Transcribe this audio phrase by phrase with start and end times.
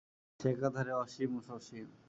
[0.39, 1.87] সে একাধারে অসীম ও সসীম।